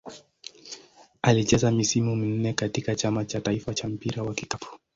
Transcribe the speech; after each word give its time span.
Alicheza 1.21 1.71
misimu 1.71 2.15
minne 2.15 2.53
katika 2.53 2.95
Chama 2.95 3.25
cha 3.25 3.41
taifa 3.41 3.73
cha 3.73 3.87
mpira 3.87 4.23
wa 4.23 4.33
kikapu. 4.33 4.67